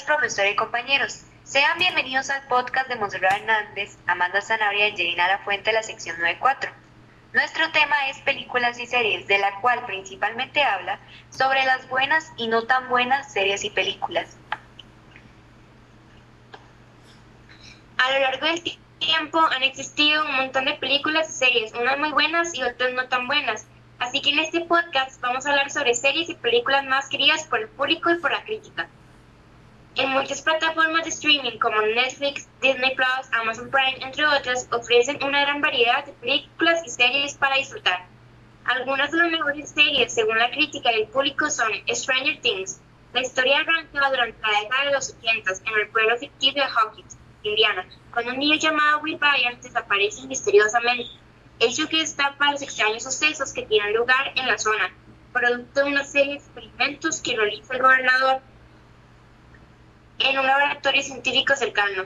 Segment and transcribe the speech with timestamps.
[0.00, 1.22] días, profesor y compañeros.
[1.44, 5.82] Sean bienvenidos al podcast de Monserrat Hernández, Amanda Zanabria y Angelina La Fuente de la
[5.82, 6.70] sección 94.
[7.32, 10.98] Nuestro tema es películas y series, de la cual principalmente habla
[11.30, 14.36] sobre las buenas y no tan buenas series y películas.
[17.98, 18.62] A lo largo del
[18.98, 23.08] tiempo han existido un montón de películas y series, unas muy buenas y otras no
[23.08, 23.66] tan buenas.
[23.98, 27.60] Así que en este podcast vamos a hablar sobre series y películas más queridas por
[27.60, 28.88] el público y por la crítica.
[30.10, 35.60] Muchas plataformas de streaming como Netflix, Disney Plus, Amazon Prime, entre otras, ofrecen una gran
[35.60, 38.06] variedad de películas y series para disfrutar.
[38.64, 42.80] Algunas de las mejores series, según la crítica del público, son Stranger Things.
[43.12, 47.16] La historia arranca durante la década de los 80 en el pueblo ficticio de Hawkins,
[47.44, 51.08] Indiana, cuando un niño llamado Will Bryant desaparece misteriosamente,
[51.60, 54.92] hecho que destapa los extraños sucesos que tienen lugar en la zona,
[55.32, 58.42] producto de una serie de experimentos que realiza el gobernador
[60.30, 62.04] en un laboratorio científico cercano.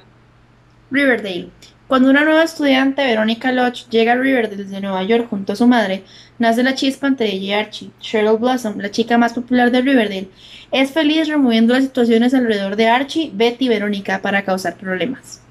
[0.90, 1.50] Riverdale.
[1.86, 5.66] Cuando una nueva estudiante, Verónica Lodge, llega a Riverdale desde Nueva York junto a su
[5.66, 6.02] madre,
[6.38, 7.90] nace la chispa entre ella y Archie.
[8.00, 10.30] Cheryl Blossom, la chica más popular de Riverdale,
[10.72, 15.42] es feliz removiendo las situaciones alrededor de Archie, Betty y Verónica para causar problemas.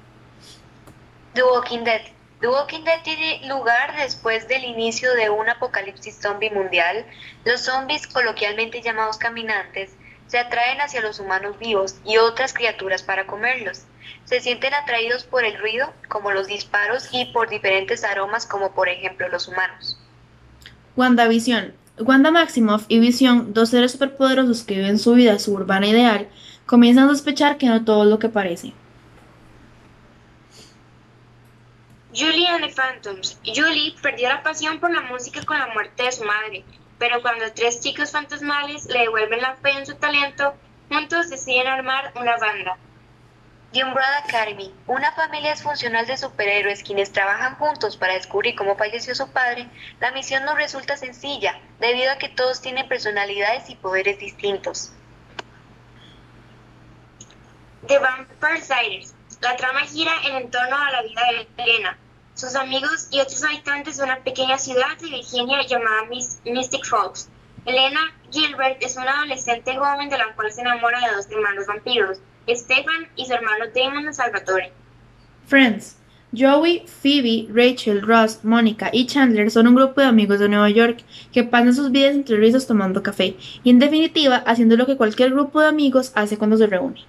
[1.34, 2.02] The Walking Dead.
[2.40, 7.06] The Walking Dead tiene lugar después del inicio de un apocalipsis zombie mundial.
[7.44, 9.96] Los zombies, coloquialmente llamados caminantes,
[10.34, 13.84] se atraen hacia los humanos vivos y otras criaturas para comerlos.
[14.24, 18.88] Se sienten atraídos por el ruido, como los disparos, y por diferentes aromas, como por
[18.88, 19.96] ejemplo los humanos.
[20.96, 21.72] WandaVision.
[22.00, 26.26] Wanda Maximoff y Vision, dos seres superpoderosos que viven su vida suburbana ideal,
[26.66, 28.72] comienzan a sospechar que no todo es lo que parece.
[32.12, 33.38] Julie and the Phantoms.
[33.44, 36.64] Julie perdió la pasión por la música con la muerte de su madre,
[36.98, 40.54] pero cuando tres chicos fantasmales le devuelven la fe en su talento,
[40.88, 42.76] juntos deciden armar una banda.
[43.72, 49.16] The Umbrella Academy, una familia disfuncional de superhéroes quienes trabajan juntos para descubrir cómo falleció
[49.16, 49.68] su padre,
[49.98, 54.92] la misión no resulta sencilla, debido a que todos tienen personalidades y poderes distintos.
[57.88, 59.14] The Vampire Diaries.
[59.40, 61.98] La trama gira en torno a la vida de Elena,
[62.34, 66.02] sus amigos y otros habitantes de una pequeña ciudad de Virginia llamada
[66.44, 67.28] Mystic Falls.
[67.64, 72.18] Elena Gilbert es una adolescente joven de la cual se enamora de dos hermanos vampiros,
[72.48, 74.72] Stefan y su hermano Damon Salvatore.
[75.46, 75.96] Friends.
[76.36, 81.04] Joey, Phoebe, Rachel, Ross, Mónica y Chandler son un grupo de amigos de Nueva York
[81.32, 85.30] que pasan sus vidas entre risas tomando café y en definitiva haciendo lo que cualquier
[85.30, 87.04] grupo de amigos hace cuando se reúne.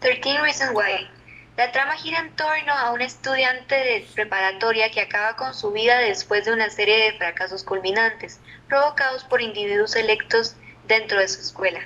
[0.00, 1.13] 13 Reasons Why.
[1.56, 5.98] La trama gira en torno a un estudiante de preparatoria que acaba con su vida
[5.98, 10.56] después de una serie de fracasos culminantes, provocados por individuos electos
[10.88, 11.80] dentro de su escuela.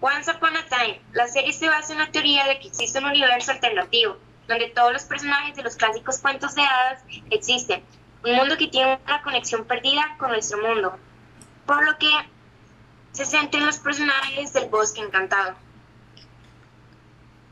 [0.00, 1.00] Once Upon a Time.
[1.12, 4.92] La serie se basa en la teoría de que existe un universo alternativo, donde todos
[4.92, 7.82] los personajes de los clásicos cuentos de hadas existen,
[8.24, 10.96] un mundo que tiene una conexión perdida con nuestro mundo,
[11.66, 12.10] por lo que
[13.10, 15.56] se sienten los personajes del bosque encantado.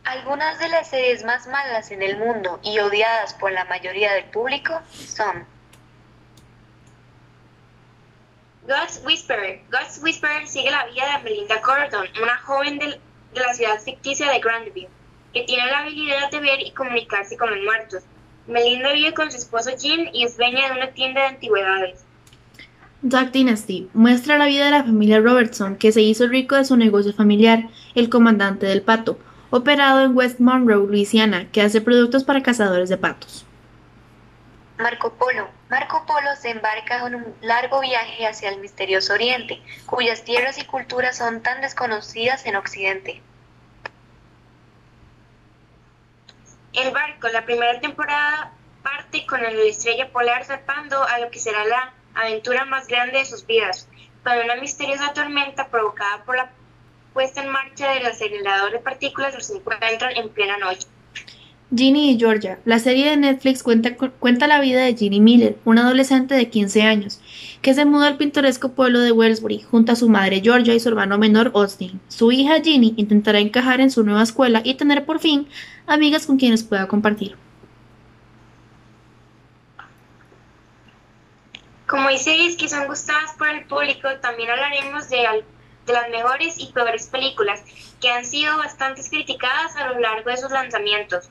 [0.08, 4.24] Algunas de las series más malas en el mundo y odiadas por la mayoría del
[4.24, 5.44] público son
[8.66, 9.60] God's Whisperer.
[9.70, 14.32] God's Whisperer sigue la vida de Melinda Gordon, una joven de, de la ciudad ficticia
[14.32, 14.88] de Grandview,
[15.34, 18.02] que tiene la habilidad de ver y comunicarse con los muertos.
[18.46, 22.00] Melinda vive con su esposo Jim y es dueña de una tienda de antigüedades.
[23.02, 26.78] Duck Dynasty muestra la vida de la familia Robertson, que se hizo rico de su
[26.78, 27.64] negocio familiar,
[27.94, 29.18] el comandante del pato,
[29.50, 33.46] operado en West Monroe, Louisiana, que hace productos para cazadores de patos.
[34.78, 35.48] Marco Polo.
[35.70, 40.64] Marco Polo se embarca en un largo viaje hacia el misterioso Oriente, cuyas tierras y
[40.64, 43.20] culturas son tan desconocidas en Occidente.
[46.72, 51.64] El barco, la primera temporada, parte con la estrella polar zarpando a lo que será
[51.64, 53.88] la aventura más grande de sus vidas,
[54.22, 56.50] cuando una misteriosa tormenta provocada por la
[57.18, 60.86] puesta en marcha del acelerador de partículas los encuentran en plena noche.
[61.74, 62.60] Ginny y Georgia.
[62.64, 66.82] La serie de Netflix cuenta, cuenta la vida de Ginny Miller, una adolescente de 15
[66.82, 67.20] años,
[67.60, 70.90] que se muda al pintoresco pueblo de Wellsbury junto a su madre Georgia y su
[70.90, 72.00] hermano menor Austin.
[72.06, 75.48] Su hija Ginny intentará encajar en su nueva escuela y tener por fin
[75.88, 77.34] amigas con quienes pueda compartir.
[81.88, 85.26] Como hay series que son gustadas por el público, también hablaremos de,
[85.88, 87.62] de las mejores y peores películas
[88.00, 91.28] que han sido bastante criticadas a lo largo de sus lanzamientos.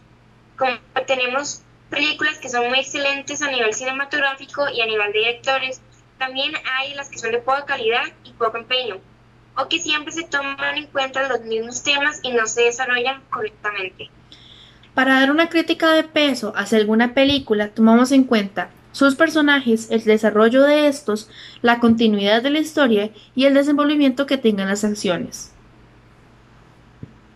[0.57, 5.81] Como tenemos películas que son muy excelentes a nivel cinematográfico y a nivel de directores,
[6.17, 8.99] también hay las que son de poca calidad y poco empeño.
[9.59, 14.11] o que siempre se toman en cuenta los mismos temas y no se desarrollan correctamente.
[14.93, 20.03] Para dar una crítica de peso hacia alguna película, tomamos en cuenta sus personajes, el
[20.03, 21.29] desarrollo de estos,
[21.61, 25.53] la continuidad de la historia y el desenvolvimiento que tengan las acciones.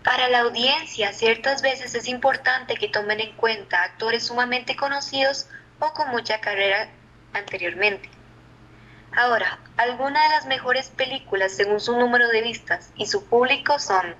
[0.04, 5.46] Para la audiencia, ciertas veces es importante que tomen en cuenta actores sumamente conocidos
[5.78, 6.90] o con mucha carrera
[7.34, 8.10] anteriormente.
[9.16, 14.16] Ahora, algunas de las mejores películas según su número de vistas y su público son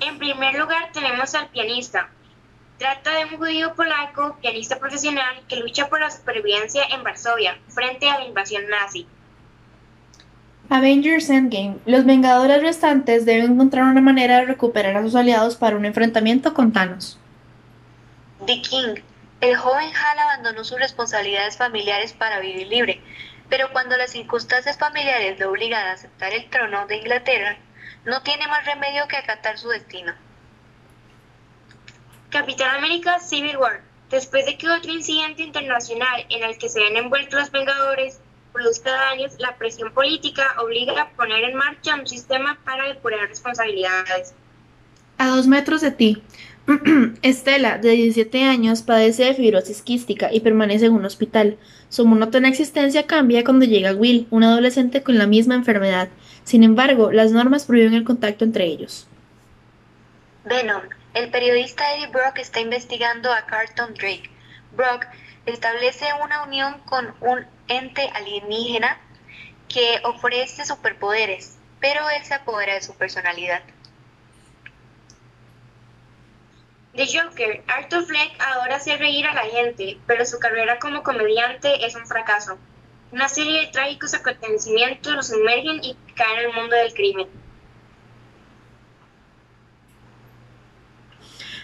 [0.00, 2.10] En primer lugar tenemos al pianista.
[2.82, 8.10] Trata de un judío polaco, pianista profesional, que lucha por la supervivencia en Varsovia frente
[8.10, 9.06] a la invasión nazi.
[10.68, 11.76] Avengers Endgame.
[11.86, 16.54] Los Vengadores restantes deben encontrar una manera de recuperar a sus aliados para un enfrentamiento
[16.54, 17.20] con Thanos.
[18.46, 18.96] The King.
[19.40, 23.00] El joven Hal abandonó sus responsabilidades familiares para vivir libre,
[23.48, 27.58] pero cuando las circunstancias familiares lo obligan a aceptar el trono de Inglaterra,
[28.04, 30.14] no tiene más remedio que acatar su destino.
[32.32, 33.82] Capitán América Civil War.
[34.10, 38.20] Después de que otro incidente internacional en el que se ven envueltos los Vengadores
[38.54, 44.32] produzca daños, la presión política obliga a poner en marcha un sistema para depurar responsabilidades.
[45.18, 46.22] A dos metros de ti.
[47.22, 51.58] Estela, de 17 años, padece de fibrosis quística y permanece en un hospital.
[51.90, 56.08] Su monótona existencia cambia cuando llega Will, un adolescente con la misma enfermedad.
[56.44, 59.06] Sin embargo, las normas prohíben el contacto entre ellos.
[60.44, 60.82] Venom.
[61.14, 64.30] El periodista Eddie Brock está investigando a Carlton Drake.
[64.70, 65.06] Brock
[65.44, 68.98] establece una unión con un ente alienígena
[69.68, 73.62] que ofrece superpoderes, pero él se apodera de su personalidad.
[76.94, 81.84] The Joker, Arthur Fleck ahora hace reír a la gente, pero su carrera como comediante
[81.84, 82.58] es un fracaso.
[83.12, 87.41] Una serie de trágicos acontecimientos lo sumergen y caen en el mundo del crimen.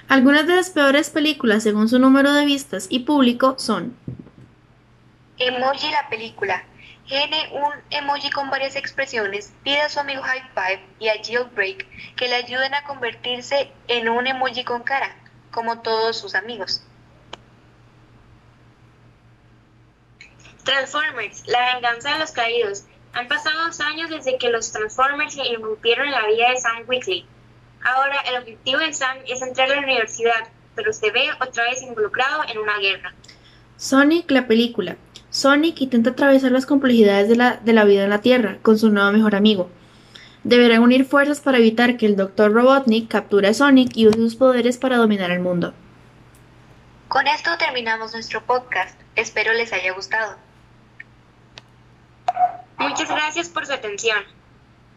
[0.08, 3.94] Algunas de las peores películas según su número de vistas y público son
[5.38, 6.64] Emoji la película.
[7.06, 11.86] Gene un emoji con varias expresiones, pide a su amigo High Five y a Jailbreak
[12.16, 15.14] que le ayuden a convertirse en un emoji con cara,
[15.50, 16.82] como todos sus amigos.
[20.64, 22.84] Transformers, la venganza de los caídos.
[23.12, 26.84] Han pasado dos años desde que los Transformers se irrumpieron en la vida de Sam
[26.86, 27.26] Weekly.
[27.82, 31.82] Ahora el objetivo de Sam es entrar a la universidad, pero se ve otra vez
[31.82, 33.14] involucrado en una guerra.
[33.76, 34.96] Sonic la película.
[35.30, 38.90] Sonic intenta atravesar las complejidades de la, de la vida en la Tierra con su
[38.90, 39.70] nuevo mejor amigo.
[40.44, 42.52] Deberán unir fuerzas para evitar que el Dr.
[42.52, 45.74] Robotnik capture a Sonic y use sus poderes para dominar el mundo.
[47.08, 48.98] Con esto terminamos nuestro podcast.
[49.16, 50.36] Espero les haya gustado.
[52.78, 54.18] Muchas gracias por su atención.